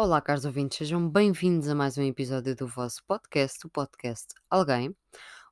Olá, 0.00 0.22
caros 0.22 0.44
ouvintes, 0.44 0.78
sejam 0.78 1.10
bem-vindos 1.10 1.68
a 1.68 1.74
mais 1.74 1.98
um 1.98 2.04
episódio 2.04 2.54
do 2.54 2.68
vosso 2.68 3.02
podcast, 3.04 3.66
o 3.66 3.68
podcast 3.68 4.32
Alguém. 4.48 4.96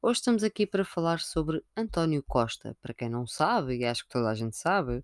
Hoje 0.01 0.21
estamos 0.21 0.45
aqui 0.45 0.65
para 0.65 0.85
falar 0.85 1.19
sobre 1.19 1.65
António 1.77 2.23
Costa. 2.23 2.77
Para 2.81 2.95
quem 2.95 3.09
não 3.09 3.27
sabe, 3.27 3.77
e 3.77 3.85
acho 3.85 4.05
que 4.05 4.11
toda 4.11 4.31
a 4.31 4.35
gente 4.37 4.57
sabe, 4.57 5.03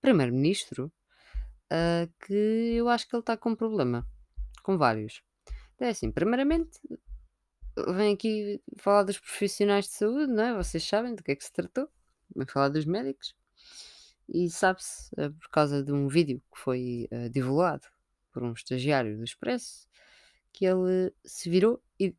primeiro-ministro, 0.00 0.90
ah, 1.70 2.08
que 2.26 2.32
eu 2.32 2.88
acho 2.88 3.06
que 3.06 3.14
ele 3.14 3.20
está 3.20 3.36
com 3.36 3.50
um 3.50 3.54
problema, 3.54 4.08
com 4.62 4.78
vários. 4.78 5.22
É 5.78 5.90
assim, 5.90 6.10
primeiramente, 6.10 6.80
vem 7.94 8.14
aqui 8.14 8.62
falar 8.78 9.02
dos 9.02 9.18
profissionais 9.18 9.84
de 9.84 9.90
saúde, 9.90 10.32
não 10.32 10.42
é? 10.42 10.54
Vocês 10.54 10.82
sabem 10.82 11.14
do 11.14 11.22
que 11.22 11.32
é 11.32 11.36
que 11.36 11.44
se 11.44 11.52
tratou, 11.52 11.90
vem 12.34 12.46
falar 12.46 12.70
dos 12.70 12.86
médicos. 12.86 13.34
E 14.26 14.48
sabe-se, 14.48 15.10
ah, 15.18 15.28
por 15.28 15.50
causa 15.50 15.84
de 15.84 15.92
um 15.92 16.08
vídeo 16.08 16.42
que 16.50 16.58
foi 16.58 17.06
ah, 17.12 17.28
divulgado 17.28 17.86
por 18.36 18.42
um 18.44 18.52
estagiário 18.52 19.16
do 19.16 19.24
Expresso, 19.24 19.88
que 20.52 20.66
ele 20.66 21.12
se 21.24 21.50
virou 21.50 21.82
e, 21.98 22.14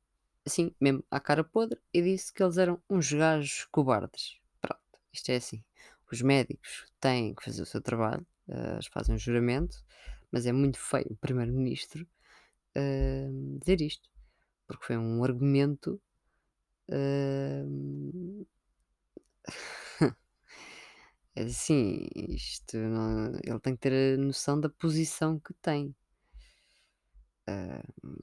assim, 0.46 0.74
mesmo 0.82 1.04
à 1.12 1.20
cara 1.20 1.44
podre, 1.44 1.80
e 1.94 2.02
disse 2.02 2.34
que 2.34 2.44
eles 2.44 2.58
eram 2.58 2.82
uns 2.90 3.14
gajos 3.14 3.66
cobardes. 3.72 4.40
Pronto, 4.62 4.82
isto 5.14 5.30
é 5.32 5.36
assim. 5.38 5.64
Os 6.12 6.22
médicos 6.24 6.88
têm 7.00 7.36
que 7.36 7.44
fazer 7.44 7.62
o 7.62 7.66
seu 7.68 7.82
trabalho, 7.82 8.26
ah, 8.50 8.74
eles 8.74 8.88
fazem 8.88 9.16
um 9.16 9.20
juramento, 9.20 9.84
mas 10.32 10.46
é 10.48 10.52
muito 10.54 10.80
feio 10.80 11.08
o 11.12 11.18
primeiro-ministro 11.18 12.08
ah, 12.76 13.30
dizer 13.62 13.82
isto, 13.82 14.10
porque 14.68 14.86
foi 14.86 14.98
um 14.98 15.24
argumento. 15.24 16.02
É 21.36 21.44
assim, 21.44 22.08
isto 22.16 22.78
não- 22.78 23.34
ele 23.44 23.59
tem 23.59 23.76
que 23.76 23.81
ter 23.81 24.16
a 24.16 24.22
noção 24.22 24.59
da 24.59 24.70
posição 24.70 25.40
que 25.40 25.54
tem. 25.62 25.96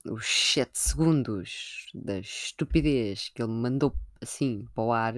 Os 0.07 0.27
7 0.27 0.79
segundos 0.79 1.87
da 1.95 2.19
estupidez 2.19 3.31
que 3.31 3.43
ele 3.43 3.53
mandou 3.53 3.95
assim 4.21 4.67
para 4.75 4.85
o 4.85 4.93
ar 4.93 5.15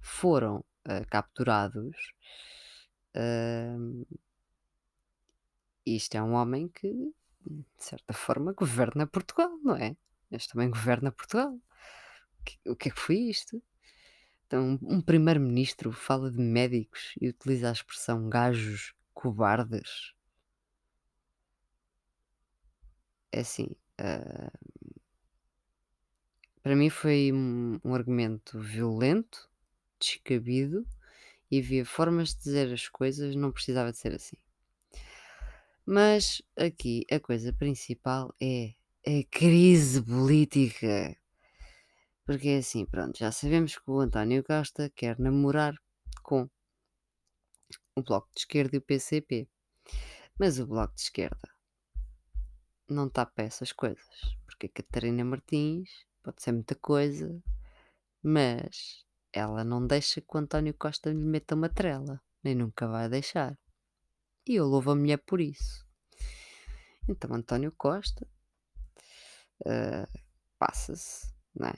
foram 0.00 0.64
ah, 0.84 1.04
capturados. 1.06 1.96
Ah, 3.14 3.76
isto 5.86 6.14
é 6.16 6.22
um 6.22 6.34
homem 6.34 6.68
que, 6.68 6.88
de 7.46 7.64
certa 7.78 8.12
forma, 8.12 8.52
governa 8.52 9.06
Portugal, 9.06 9.50
não 9.62 9.76
é? 9.76 9.96
Este 10.30 10.52
também 10.52 10.70
governa 10.70 11.10
Portugal. 11.10 11.58
O 12.66 12.76
que 12.76 12.88
é 12.88 12.92
que 12.92 13.00
foi 13.00 13.16
isto? 13.16 13.62
Então, 14.46 14.78
um 14.82 15.00
primeiro-ministro 15.00 15.92
fala 15.92 16.30
de 16.30 16.38
médicos 16.38 17.14
e 17.20 17.28
utiliza 17.28 17.68
a 17.68 17.72
expressão 17.72 18.28
gajos 18.28 18.94
cobardes. 19.14 20.14
É 23.32 23.40
assim, 23.40 23.68
ah, 23.98 24.52
para 26.62 26.76
mim 26.76 26.90
foi 26.90 27.32
um, 27.32 27.80
um 27.84 27.94
argumento 27.94 28.60
violento, 28.60 29.48
descabido 29.98 30.86
e 31.50 31.58
havia 31.58 31.84
formas 31.84 32.34
de 32.34 32.38
dizer 32.44 32.72
as 32.72 32.88
coisas, 32.88 33.34
não 33.34 33.50
precisava 33.50 33.90
de 33.90 33.98
ser 33.98 34.14
assim. 34.14 34.36
Mas 35.84 36.42
aqui 36.56 37.06
a 37.10 37.18
coisa 37.18 37.52
principal 37.52 38.34
é 38.40 38.74
a 39.06 39.24
crise 39.30 40.02
política. 40.02 41.16
Porque 42.26 42.48
é 42.48 42.58
assim, 42.58 42.84
pronto, 42.84 43.18
já 43.18 43.32
sabemos 43.32 43.76
que 43.76 43.90
o 43.90 44.00
António 44.00 44.44
Costa 44.44 44.92
quer 44.94 45.18
namorar 45.18 45.74
com 46.22 46.48
o 47.96 48.02
Bloco 48.02 48.28
de 48.34 48.40
Esquerda 48.40 48.76
e 48.76 48.78
o 48.78 48.82
PCP. 48.82 49.48
Mas 50.38 50.58
o 50.58 50.66
Bloco 50.66 50.94
de 50.94 51.00
Esquerda 51.00 51.57
não 52.88 53.08
para 53.08 53.44
essas 53.44 53.72
coisas. 53.72 54.36
Porque 54.46 54.66
a 54.66 54.70
Catarina 54.70 55.24
Martins 55.24 56.06
pode 56.22 56.42
ser 56.42 56.52
muita 56.52 56.74
coisa, 56.74 57.42
mas 58.22 59.04
ela 59.32 59.64
não 59.64 59.86
deixa 59.86 60.20
que 60.20 60.36
o 60.36 60.38
António 60.38 60.74
Costa 60.74 61.10
lhe 61.10 61.16
meta 61.16 61.54
uma 61.54 61.68
trela. 61.68 62.20
Nem 62.42 62.54
nunca 62.54 62.86
vai 62.86 63.08
deixar. 63.08 63.58
E 64.46 64.54
eu 64.56 64.66
louvo 64.66 64.90
a 64.90 64.96
mulher 64.96 65.18
por 65.18 65.40
isso. 65.40 65.86
Então 67.08 67.34
António 67.34 67.72
Costa 67.72 68.26
ah, 69.66 70.08
passa-se, 70.58 71.32
não 71.54 71.68
é? 71.68 71.74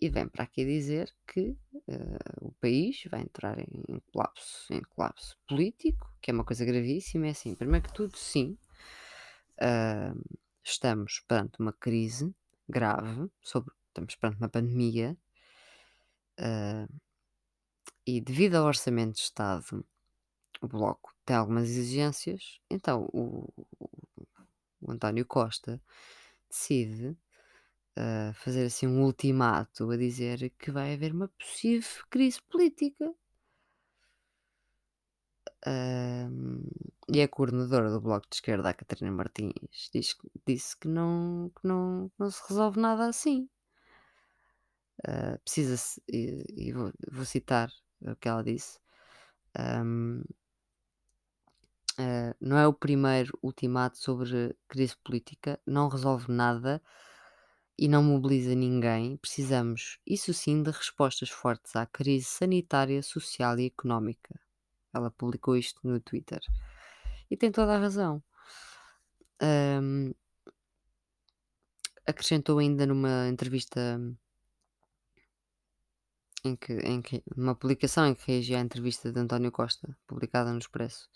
E 0.00 0.08
vem 0.08 0.28
para 0.28 0.44
aqui 0.44 0.64
dizer 0.64 1.12
que 1.26 1.56
ah, 1.88 2.36
o 2.40 2.52
país 2.60 3.02
vai 3.10 3.20
entrar 3.20 3.58
em 3.58 4.00
colapso, 4.12 4.72
em 4.72 4.82
colapso 4.82 5.36
político, 5.48 6.12
que 6.20 6.30
é 6.30 6.34
uma 6.34 6.44
coisa 6.44 6.64
gravíssima. 6.64 7.26
É 7.26 7.30
assim, 7.30 7.54
primeiro 7.54 7.86
que 7.86 7.94
tudo, 7.94 8.16
sim, 8.16 8.56
ah, 9.60 10.14
estamos 10.64 11.20
perante 11.28 11.60
uma 11.60 11.72
crise 11.72 12.34
grave, 12.68 13.30
sobre, 13.42 13.74
estamos 13.88 14.16
perante 14.16 14.38
uma 14.40 14.48
pandemia, 14.48 15.16
ah, 16.38 16.86
e 18.06 18.20
devido 18.20 18.56
ao 18.56 18.66
orçamento 18.66 19.14
de 19.14 19.20
Estado, 19.20 19.84
o 20.62 20.68
Bloco 20.68 21.14
tem 21.26 21.36
algumas 21.36 21.70
exigências, 21.70 22.60
então 22.70 23.08
o, 23.12 23.48
o- 23.80 24.26
o 24.80 24.90
António 24.92 25.26
Costa 25.26 25.80
decide 26.50 27.16
ah, 27.96 28.32
fazer 28.34 28.66
assim 28.66 28.86
um 28.86 29.04
ultimato 29.04 29.90
a 29.90 29.96
dizer 29.96 30.50
que 30.58 30.70
vai 30.70 30.94
haver 30.94 31.12
uma 31.14 31.28
possível 31.28 32.04
crise 32.10 32.40
política. 32.42 33.14
E 37.14 37.20
a 37.22 37.28
coordenadora 37.28 37.90
do 37.90 38.00
Bloco 38.00 38.26
de 38.30 38.36
Esquerda, 38.36 38.68
a 38.70 38.74
Catarina 38.74 39.10
Martins, 39.10 39.90
diz 39.92 40.16
disse 40.46 40.76
que 40.76 40.88
não, 40.88 41.50
que 41.56 41.66
não, 41.66 42.10
não 42.18 42.30
se 42.30 42.42
resolve 42.48 42.80
nada 42.80 43.06
assim. 43.08 43.48
Ah, 45.06 45.38
Precisa-se, 45.44 46.00
e, 46.08 46.44
e 46.56 46.72
vou, 46.72 46.92
vou 47.10 47.24
citar 47.24 47.70
o 48.02 48.16
que 48.16 48.28
ela 48.28 48.42
disse. 48.42 48.78
ahm, 49.56 50.22
ah, 51.98 52.34
não 52.40 52.56
é 52.58 52.66
o 52.66 52.72
primeiro 52.72 53.38
ultimato 53.42 53.98
sobre 53.98 54.56
crise 54.68 54.96
política, 55.04 55.60
não 55.66 55.88
resolve 55.88 56.30
nada 56.32 56.82
e 57.78 57.88
não 57.88 58.02
mobiliza 58.02 58.54
ninguém. 58.54 59.16
Precisamos, 59.18 59.98
isso 60.06 60.34
sim, 60.34 60.62
de 60.62 60.70
respostas 60.70 61.30
fortes 61.30 61.76
à 61.76 61.86
crise 61.86 62.26
sanitária, 62.26 63.02
social 63.02 63.58
e 63.58 63.66
económica. 63.66 64.38
Ela 64.98 65.10
publicou 65.10 65.56
isto 65.56 65.80
no 65.84 66.00
Twitter. 66.00 66.40
E 67.30 67.36
tem 67.36 67.50
toda 67.52 67.74
a 67.74 67.78
razão. 67.78 68.22
Ahm, 69.40 70.12
acrescentou 72.06 72.58
ainda 72.58 72.86
numa 72.86 73.28
entrevista 73.28 74.00
em 76.44 76.56
que, 76.56 76.72
em 76.72 77.02
que 77.02 77.22
numa 77.36 77.54
publicação 77.54 78.06
em 78.06 78.14
que 78.14 78.32
reagia 78.32 78.58
à 78.58 78.60
entrevista 78.60 79.12
de 79.12 79.20
António 79.20 79.52
Costa, 79.52 79.96
publicada 80.06 80.52
no 80.52 80.58
Expresso. 80.58 81.08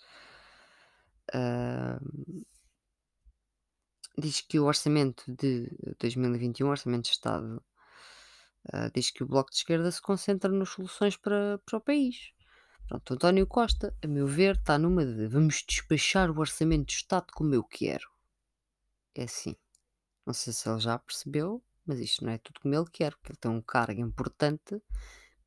diz 4.19 4.41
que 4.43 4.59
o 4.59 4.65
orçamento 4.65 5.25
de 5.27 5.69
2021, 5.99 6.69
orçamento 6.69 7.05
de 7.05 7.11
Estado, 7.11 7.63
ah, 8.73 8.91
diz 8.95 9.11
que 9.11 9.23
o 9.23 9.27
Bloco 9.27 9.51
de 9.51 9.57
Esquerda 9.57 9.91
se 9.91 10.01
concentra 10.03 10.51
nas 10.51 10.69
soluções 10.71 11.17
para, 11.17 11.59
para 11.65 11.79
o 11.79 11.81
país. 11.81 12.33
Pronto, 12.87 13.15
António 13.15 13.47
Costa, 13.47 13.97
a 14.03 14.07
meu 14.07 14.27
ver, 14.27 14.57
está 14.57 14.79
numa 14.79 15.05
de 15.05 15.27
vamos 15.27 15.65
despachar 15.67 16.31
o 16.31 16.39
orçamento 16.39 16.87
de 16.87 16.95
Estado 16.95 17.33
como 17.33 17.55
eu 17.55 17.65
quero. 17.65 18.09
É 19.15 19.25
assim. 19.25 19.57
Não 20.27 20.35
sei 20.35 20.53
se 20.53 20.69
ele 20.69 20.81
já 20.81 20.99
percebeu, 20.99 21.63
mas 21.85 21.99
isto 21.99 22.25
não 22.25 22.33
é 22.33 22.39
tudo 22.39 22.61
como 22.61 22.75
ele 22.75 22.91
quer, 22.91 23.15
porque 23.17 23.33
ele 23.33 23.39
tem 23.39 23.51
um 23.51 23.63
cargo 23.63 24.01
importante, 24.01 24.81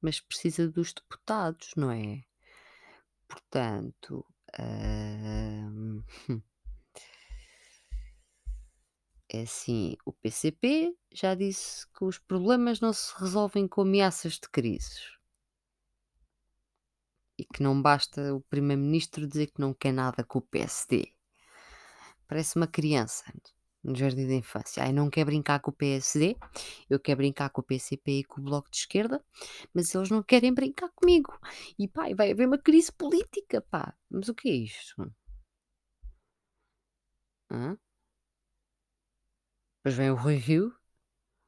mas 0.01 0.19
precisa 0.19 0.67
dos 0.69 0.93
deputados, 0.93 1.71
não 1.77 1.89
é? 1.91 2.23
Portanto, 3.27 4.25
é 9.29 9.41
assim, 9.41 9.95
o 10.05 10.13
PCP 10.13 10.95
já 11.11 11.35
disse 11.35 11.87
que 11.93 12.03
os 12.05 12.17
problemas 12.17 12.79
não 12.79 12.93
se 12.93 13.13
resolvem 13.19 13.67
com 13.67 13.81
ameaças 13.81 14.33
de 14.33 14.49
crises. 14.49 15.14
E 17.37 17.45
que 17.45 17.61
não 17.61 17.81
basta 17.81 18.33
o 18.33 18.41
primeiro-ministro 18.41 19.27
dizer 19.27 19.47
que 19.47 19.59
não 19.59 19.73
quer 19.73 19.91
nada 19.91 20.23
com 20.23 20.39
o 20.39 20.41
PSD. 20.41 21.13
Parece 22.27 22.55
uma 22.55 22.67
criança 22.67 23.25
no 23.85 23.95
jardim 23.95 24.27
da 24.27 24.33
infância. 24.33 24.83
Ai, 24.83 24.91
não 24.91 25.09
quer 25.09 25.25
brincar 25.25 25.59
com 25.59 25.69
o 25.69 25.73
PSD, 25.73 26.35
eu 26.89 26.99
quero 26.99 27.17
brincar 27.17 27.49
com 27.49 27.61
o 27.61 27.63
PCP 27.63 28.19
e 28.19 28.23
com 28.23 28.41
o 28.41 28.43
Bloco 28.43 28.69
de 28.69 28.77
Esquerda, 28.77 29.23
mas 29.73 29.93
eles 29.93 30.09
não 30.09 30.23
querem 30.23 30.53
brincar 30.53 30.89
comigo. 30.95 31.37
E 31.77 31.87
pá, 31.87 32.03
vai 32.15 32.31
haver 32.31 32.47
uma 32.47 32.57
crise 32.57 32.91
política, 32.91 33.61
pá. 33.61 33.93
Mas 34.09 34.27
o 34.27 34.33
que 34.33 34.49
é 34.49 34.53
isto? 34.53 35.11
Hã? 37.51 37.77
Depois 39.77 39.95
vem 39.95 40.09
o 40.09 40.15
Rui 40.15 40.35
Rio 40.35 40.75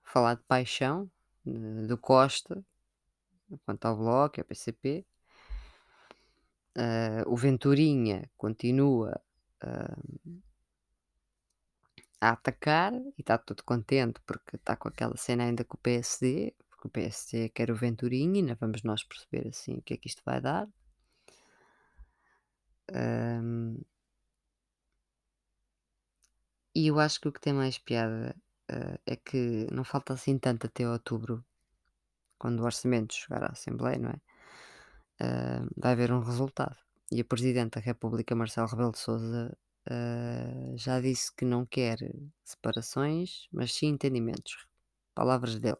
falar 0.03 0.35
de 0.35 0.43
paixão, 0.43 1.09
do 1.87 1.97
Costa, 1.97 2.63
quanto 3.65 3.85
ao 3.85 3.97
Bloco 3.97 4.39
e 4.39 4.41
ao 4.41 4.45
PCP. 4.45 5.05
Ah, 6.77 7.23
o 7.27 7.35
Venturinha 7.35 8.29
continua 8.37 9.19
ah, 9.61 9.97
a 12.21 12.29
atacar 12.31 12.93
e 12.93 13.21
está 13.21 13.37
todo 13.37 13.63
contente 13.63 14.19
porque 14.25 14.55
está 14.55 14.75
com 14.75 14.87
aquela 14.87 15.17
cena 15.17 15.43
ainda 15.45 15.63
com 15.63 15.75
o 15.75 15.79
PSD, 15.79 16.53
porque 16.69 16.87
o 16.87 16.91
PSD 16.91 17.49
quer 17.49 17.71
o 17.71 17.75
Venturinha 17.75 18.41
ainda 18.41 18.55
vamos 18.55 18.83
nós 18.83 19.03
perceber 19.03 19.47
assim 19.49 19.77
o 19.77 19.81
que 19.81 19.93
é 19.95 19.97
que 19.97 20.07
isto 20.07 20.21
vai 20.25 20.39
dar. 20.41 20.67
Hum, 22.91 23.81
e 26.73 26.87
eu 26.87 26.99
acho 26.99 27.19
que 27.19 27.27
o 27.27 27.31
que 27.33 27.41
tem 27.41 27.53
mais 27.53 27.77
piada 27.77 28.35
eh, 28.69 28.99
é 29.05 29.15
que 29.15 29.67
não 29.71 29.83
falta 29.83 30.13
assim 30.13 30.37
tanto 30.37 30.67
até 30.67 30.87
outubro, 30.89 31.43
quando 32.39 32.61
o 32.61 32.65
orçamento 32.65 33.13
chegar 33.13 33.43
à 33.43 33.47
Assembleia, 33.47 33.97
não 33.99 34.11
é? 34.11 34.21
Ah, 35.19 35.65
vai 35.75 35.93
haver 35.93 36.11
um 36.11 36.19
resultado. 36.21 36.75
E 37.11 37.21
o 37.21 37.25
Presidente 37.25 37.75
da 37.75 37.81
República, 37.81 38.35
Marcelo 38.35 38.67
Rebelo 38.67 38.91
de 38.91 38.99
Sousa, 38.99 39.57
ah, 39.89 40.73
já 40.75 40.99
disse 41.01 41.33
que 41.35 41.45
não 41.45 41.65
quer 41.65 41.97
separações, 42.43 43.47
mas 43.51 43.73
sim 43.73 43.87
entendimentos. 43.87 44.67
Palavras 45.15 45.59
dele. 45.59 45.77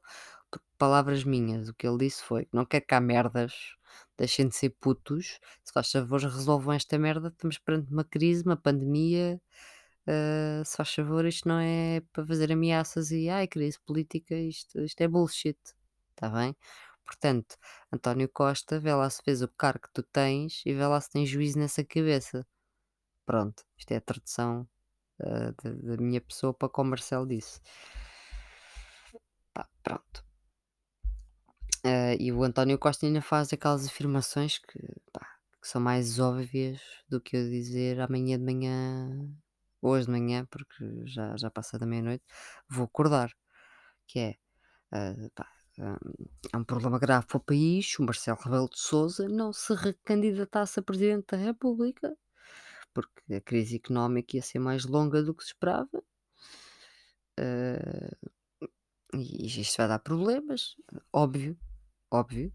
Palavras 0.77 1.23
minhas, 1.23 1.69
o 1.69 1.73
que 1.73 1.87
ele 1.87 1.97
disse 1.97 2.23
foi 2.23 2.45
que 2.45 2.55
não 2.55 2.65
quer 2.65 2.81
cá 2.81 2.99
merdas, 3.01 3.75
deixem 4.17 4.47
de 4.47 4.55
ser 4.55 4.69
putos, 4.79 5.39
se 5.63 5.73
faz 5.73 5.91
favor 5.91 6.21
resolvam 6.21 6.73
esta 6.73 6.97
merda, 6.99 7.29
estamos 7.29 7.57
perante 7.57 7.91
uma 7.91 8.03
crise, 8.03 8.43
uma 8.45 8.55
pandemia, 8.57 9.41
ah, 10.07 10.63
se 10.65 10.77
faz 10.77 10.93
favor 10.93 11.25
isto 11.25 11.47
não 11.47 11.59
é 11.59 12.01
para 12.13 12.25
fazer 12.25 12.51
ameaças 12.51 13.11
e 13.11 13.29
ai 13.29 13.47
crise 13.47 13.79
política, 13.85 14.35
isto, 14.35 14.79
isto 14.81 15.01
é 15.01 15.07
bullshit, 15.07 15.57
está 16.11 16.29
bem? 16.29 16.55
Portanto, 17.07 17.57
António 17.91 18.29
Costa, 18.29 18.79
vê 18.79 18.93
lá 18.93 19.09
se 19.09 19.21
fez 19.23 19.41
o 19.41 19.47
cargo 19.47 19.87
que 19.87 19.93
tu 19.93 20.03
tens 20.03 20.61
e 20.65 20.73
vê 20.73 20.85
lá 20.85 20.99
se 20.99 21.09
tens 21.09 21.29
juízo 21.29 21.57
nessa 21.57 21.83
cabeça. 21.83 22.45
Pronto, 23.25 23.63
isto 23.77 23.91
é 23.93 23.97
a 23.97 24.01
tradução 24.01 24.67
ah, 25.21 25.53
da, 25.63 25.71
da 25.71 25.97
minha 25.97 26.21
pessoa 26.21 26.53
para 26.53 26.69
como 26.69 26.89
Marcelo 26.91 27.25
disse. 27.25 27.61
Pá, 29.53 29.67
pronto. 29.81 30.25
Ah, 31.83 32.15
e 32.19 32.31
o 32.31 32.43
António 32.43 32.77
Costa 32.77 33.05
ainda 33.05 33.21
faz 33.21 33.53
aquelas 33.53 33.85
afirmações 33.87 34.57
que, 34.59 34.79
pá, 35.13 35.25
que 35.61 35.67
são 35.67 35.81
mais 35.81 36.19
óbvias 36.19 36.81
do 37.09 37.21
que 37.21 37.37
eu 37.37 37.49
dizer 37.49 38.01
amanhã 38.01 38.37
de 38.37 38.43
manhã, 38.43 39.09
hoje 39.81 40.05
de 40.07 40.11
manhã, 40.11 40.45
porque 40.51 41.05
já, 41.05 41.37
já 41.37 41.49
passa 41.49 41.79
da 41.79 41.85
meia-noite, 41.85 42.25
vou 42.69 42.85
acordar. 42.85 43.31
Que 44.07 44.19
é, 44.19 44.35
ah, 44.91 45.15
pá, 45.35 45.56
é 45.79 46.57
um 46.57 46.63
problema 46.63 46.97
grave 46.99 47.27
para 47.27 47.37
o 47.37 47.41
país. 47.41 47.97
O 47.99 48.03
Marcelo 48.03 48.39
Rebelo 48.41 48.69
de 48.69 48.79
Sousa 48.79 49.27
não 49.27 49.53
se 49.53 49.73
recandidatasse 49.75 50.79
a 50.79 50.83
Presidente 50.83 51.27
da 51.31 51.37
República, 51.37 52.15
porque 52.93 53.35
a 53.35 53.41
crise 53.41 53.77
económica 53.77 54.35
ia 54.37 54.41
ser 54.41 54.59
mais 54.59 54.85
longa 54.85 55.21
do 55.23 55.33
que 55.33 55.43
se 55.43 55.49
esperava. 55.49 56.03
ah, 57.39 58.27
e 59.13 59.47
isto 59.47 59.77
vai 59.77 59.87
dar 59.87 59.99
problemas, 59.99 60.75
óbvio, 61.13 61.57
óbvio, 62.11 62.53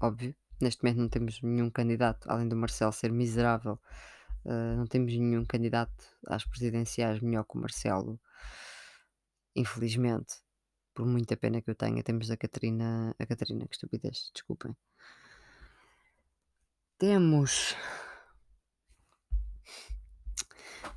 óbvio. 0.00 0.34
Neste 0.60 0.82
momento 0.82 0.98
não 0.98 1.08
temos 1.08 1.40
nenhum 1.42 1.70
candidato, 1.70 2.28
além 2.30 2.48
do 2.48 2.56
Marcelo 2.56 2.92
ser 2.92 3.12
miserável, 3.12 3.78
ah, 4.46 4.74
não 4.76 4.86
temos 4.86 5.12
nenhum 5.12 5.44
candidato 5.44 6.04
às 6.26 6.44
presidenciais 6.44 7.20
melhor 7.20 7.44
que 7.44 7.56
o 7.56 7.60
Marcelo, 7.60 8.20
infelizmente. 9.54 10.42
Por 10.94 11.06
muita 11.06 11.36
pena 11.36 11.62
que 11.62 11.70
eu 11.70 11.74
tenha, 11.74 12.02
temos 12.02 12.30
a 12.30 12.36
Catarina. 12.36 13.14
A 13.18 13.26
Catarina, 13.26 13.66
que 13.66 13.74
estupidez, 13.74 14.30
desculpem. 14.34 14.76
Temos. 16.98 17.74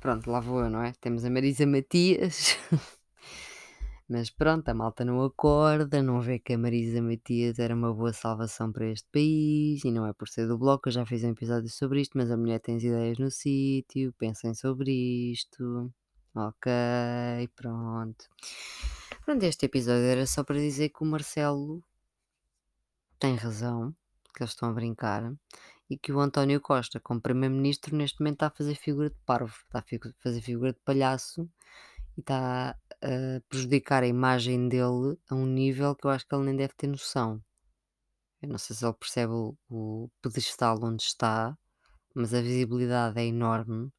Pronto, 0.00 0.30
lá 0.30 0.40
vou 0.40 0.60
eu, 0.60 0.70
não 0.70 0.82
é? 0.82 0.92
Temos 1.00 1.24
a 1.24 1.30
Marisa 1.30 1.66
Matias. 1.66 2.56
Mas 4.08 4.30
pronto, 4.30 4.68
a 4.68 4.74
malta 4.74 5.04
não 5.04 5.20
acorda, 5.24 6.00
não 6.00 6.20
vê 6.20 6.38
que 6.38 6.52
a 6.52 6.58
Marisa 6.58 7.02
Matias 7.02 7.58
era 7.58 7.74
uma 7.74 7.92
boa 7.92 8.12
salvação 8.12 8.70
para 8.70 8.86
este 8.86 9.08
país 9.10 9.84
e 9.84 9.90
não 9.90 10.06
é 10.06 10.12
por 10.12 10.28
ser 10.28 10.46
do 10.46 10.56
bloco, 10.56 10.88
eu 10.88 10.92
já 10.92 11.04
fiz 11.04 11.24
um 11.24 11.30
episódio 11.30 11.68
sobre 11.68 12.02
isto, 12.02 12.16
mas 12.16 12.30
a 12.30 12.36
mulher 12.36 12.60
tem 12.60 12.76
as 12.76 12.84
ideias 12.84 13.18
no 13.18 13.30
sítio, 13.32 14.12
pensem 14.16 14.54
sobre 14.54 14.92
isto. 15.32 15.92
Ok, 16.36 16.70
pronto. 17.56 18.26
Pronto, 19.26 19.42
este 19.42 19.66
episódio 19.66 20.04
era 20.04 20.24
só 20.24 20.44
para 20.44 20.54
dizer 20.54 20.90
que 20.90 21.02
o 21.02 21.04
Marcelo 21.04 21.82
tem 23.18 23.34
razão, 23.34 23.92
que 24.32 24.40
eles 24.40 24.52
estão 24.52 24.68
a 24.68 24.72
brincar, 24.72 25.34
e 25.90 25.98
que 25.98 26.12
o 26.12 26.20
António 26.20 26.60
Costa, 26.60 27.00
como 27.00 27.20
Primeiro-Ministro, 27.20 27.96
neste 27.96 28.20
momento 28.20 28.34
está 28.34 28.46
a 28.46 28.50
fazer 28.50 28.76
figura 28.76 29.10
de 29.10 29.16
parvo, 29.26 29.52
está 29.52 29.80
a 29.80 30.12
fazer 30.22 30.40
figura 30.40 30.72
de 30.72 30.78
palhaço 30.78 31.50
e 32.16 32.20
está 32.20 32.78
a 33.02 33.40
prejudicar 33.48 34.04
a 34.04 34.06
imagem 34.06 34.68
dele 34.68 35.18
a 35.28 35.34
um 35.34 35.44
nível 35.44 35.96
que 35.96 36.06
eu 36.06 36.10
acho 36.12 36.24
que 36.24 36.32
ele 36.32 36.44
nem 36.44 36.56
deve 36.56 36.74
ter 36.76 36.86
noção. 36.86 37.42
Eu 38.40 38.48
não 38.48 38.58
sei 38.58 38.76
se 38.76 38.86
ele 38.86 38.94
percebe 38.94 39.32
o, 39.32 39.56
o 39.68 40.08
pedestal 40.22 40.78
onde 40.80 41.02
está, 41.02 41.58
mas 42.14 42.32
a 42.32 42.40
visibilidade 42.40 43.18
é 43.18 43.24
enorme 43.24 43.90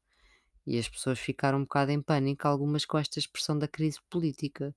e 0.66 0.78
as 0.78 0.88
pessoas 0.88 1.18
ficaram 1.18 1.58
um 1.58 1.64
bocado 1.64 1.92
em 1.92 2.00
pânico, 2.00 2.48
algumas 2.48 2.86
com 2.86 2.96
esta 2.96 3.18
expressão 3.18 3.58
da 3.58 3.68
crise 3.68 3.98
política. 4.08 4.74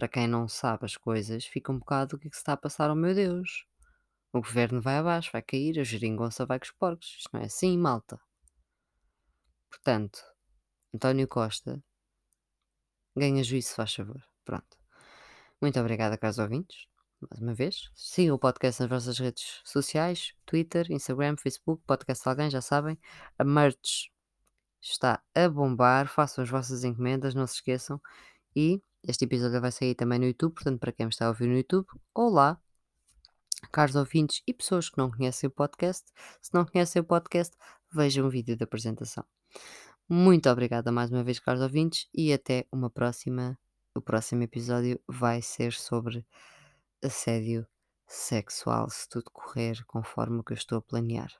Para 0.00 0.08
quem 0.08 0.26
não 0.26 0.48
sabe 0.48 0.86
as 0.86 0.96
coisas, 0.96 1.44
fica 1.44 1.70
um 1.70 1.78
bocado 1.78 2.16
o 2.16 2.18
que 2.18 2.28
é 2.28 2.30
que 2.30 2.36
se 2.36 2.40
está 2.40 2.54
a 2.54 2.56
passar, 2.56 2.90
oh 2.90 2.94
meu 2.94 3.14
Deus. 3.14 3.66
O 4.32 4.40
governo 4.40 4.80
vai 4.80 4.96
abaixo, 4.96 5.30
vai 5.30 5.42
cair, 5.42 5.78
a 5.78 5.84
geringonça 5.84 6.46
vai 6.46 6.58
com 6.58 6.64
os 6.64 6.70
porcos. 6.70 7.16
Isto 7.18 7.28
não 7.34 7.42
é 7.42 7.44
assim, 7.44 7.76
malta. 7.76 8.18
Portanto, 9.68 10.24
António 10.94 11.28
Costa, 11.28 11.84
ganha 13.14 13.44
juízo, 13.44 13.74
faz 13.74 13.94
favor. 13.94 14.26
Pronto. 14.42 14.78
Muito 15.60 15.78
obrigada, 15.78 16.16
caros 16.16 16.38
ouvintes. 16.38 16.86
Mais 17.20 17.42
uma 17.42 17.52
vez. 17.52 17.90
Sigam 17.94 18.36
o 18.36 18.38
podcast 18.38 18.80
nas 18.80 18.88
vossas 18.88 19.18
redes 19.18 19.60
sociais: 19.66 20.32
Twitter, 20.46 20.90
Instagram, 20.90 21.36
Facebook, 21.36 21.82
Podcast 21.86 22.26
Alguém, 22.26 22.50
já 22.50 22.62
sabem. 22.62 22.98
A 23.38 23.44
merch 23.44 24.08
está 24.80 25.22
a 25.34 25.46
bombar. 25.46 26.08
Façam 26.08 26.42
as 26.42 26.48
vossas 26.48 26.84
encomendas, 26.84 27.34
não 27.34 27.46
se 27.46 27.56
esqueçam. 27.56 28.00
E 28.56 28.82
este 29.06 29.24
episódio 29.24 29.60
vai 29.60 29.72
sair 29.72 29.94
também 29.94 30.18
no 30.18 30.26
YouTube, 30.26 30.54
portanto, 30.54 30.78
para 30.78 30.92
quem 30.92 31.06
me 31.06 31.10
está 31.10 31.26
a 31.26 31.28
ouvir 31.28 31.46
no 31.46 31.56
YouTube, 31.56 31.86
olá, 32.14 32.60
caros 33.72 33.96
ouvintes 33.96 34.42
e 34.46 34.52
pessoas 34.52 34.88
que 34.88 34.98
não 34.98 35.10
conhecem 35.10 35.48
o 35.48 35.50
podcast. 35.50 36.10
Se 36.40 36.52
não 36.52 36.64
conhecem 36.64 37.00
o 37.00 37.04
podcast, 37.04 37.56
vejam 37.92 38.26
o 38.26 38.30
vídeo 38.30 38.56
da 38.56 38.64
apresentação. 38.64 39.24
Muito 40.08 40.50
obrigada 40.50 40.90
mais 40.90 41.10
uma 41.10 41.22
vez, 41.22 41.38
caros 41.38 41.62
ouvintes, 41.62 42.08
e 42.14 42.32
até 42.32 42.66
uma 42.72 42.90
próxima. 42.90 43.58
O 43.94 44.00
próximo 44.00 44.42
episódio 44.42 45.00
vai 45.08 45.42
ser 45.42 45.72
sobre 45.72 46.24
assédio 47.02 47.66
sexual, 48.06 48.88
se 48.88 49.08
tudo 49.08 49.30
correr 49.32 49.84
conforme 49.86 50.40
o 50.40 50.44
que 50.44 50.52
eu 50.52 50.56
estou 50.56 50.78
a 50.78 50.82
planear. 50.82 51.32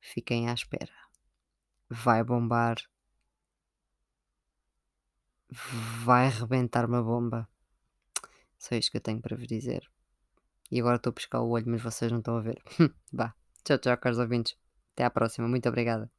Fiquem 0.00 0.48
à 0.48 0.54
espera. 0.54 0.92
Vai 1.88 2.22
bombar 2.22 2.76
vai 6.04 6.26
arrebentar 6.26 6.84
uma 6.84 7.02
bomba. 7.02 7.48
Só 8.58 8.74
isto 8.74 8.90
que 8.90 8.96
eu 8.96 9.00
tenho 9.00 9.20
para 9.20 9.36
vos 9.36 9.46
dizer. 9.46 9.88
E 10.70 10.80
agora 10.80 10.96
estou 10.96 11.10
a 11.10 11.14
pescar 11.14 11.42
o 11.42 11.50
olho, 11.50 11.66
mas 11.68 11.82
vocês 11.82 12.10
não 12.10 12.18
estão 12.18 12.36
a 12.36 12.40
ver. 12.40 12.62
Vá. 13.12 13.34
Tchau, 13.64 13.78
tchau, 13.78 13.96
caros 13.98 14.18
ouvintes. 14.18 14.56
Até 14.94 15.04
à 15.04 15.10
próxima. 15.10 15.48
Muito 15.48 15.68
obrigada. 15.68 16.10